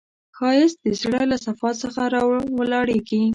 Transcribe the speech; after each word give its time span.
ښایست 0.37 0.77
د 0.83 0.87
زړه 1.01 1.21
له 1.31 1.37
صفا 1.45 1.69
څخه 1.81 2.01
راولاړیږي 2.15 3.21